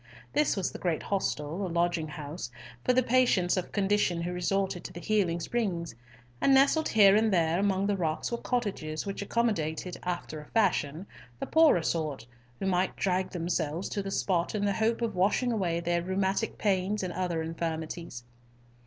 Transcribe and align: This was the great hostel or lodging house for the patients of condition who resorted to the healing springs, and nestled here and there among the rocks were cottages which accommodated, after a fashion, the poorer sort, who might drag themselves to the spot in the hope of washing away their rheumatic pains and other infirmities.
This 0.33 0.57
was 0.57 0.71
the 0.71 0.79
great 0.79 1.03
hostel 1.03 1.61
or 1.61 1.69
lodging 1.69 2.07
house 2.07 2.49
for 2.83 2.91
the 2.91 3.03
patients 3.03 3.55
of 3.55 3.71
condition 3.71 4.23
who 4.23 4.33
resorted 4.33 4.83
to 4.85 4.91
the 4.93 4.99
healing 4.99 5.39
springs, 5.39 5.93
and 6.41 6.55
nestled 6.55 6.89
here 6.89 7.15
and 7.15 7.31
there 7.31 7.59
among 7.59 7.85
the 7.85 7.95
rocks 7.95 8.31
were 8.31 8.39
cottages 8.39 9.05
which 9.05 9.21
accommodated, 9.21 9.99
after 10.01 10.41
a 10.41 10.47
fashion, 10.49 11.05
the 11.39 11.45
poorer 11.45 11.83
sort, 11.83 12.25
who 12.59 12.65
might 12.65 12.95
drag 12.95 13.29
themselves 13.29 13.89
to 13.89 14.01
the 14.01 14.09
spot 14.09 14.55
in 14.55 14.65
the 14.65 14.73
hope 14.73 15.03
of 15.03 15.13
washing 15.13 15.51
away 15.51 15.79
their 15.79 16.01
rheumatic 16.01 16.57
pains 16.57 17.03
and 17.03 17.13
other 17.13 17.43
infirmities. 17.43 18.23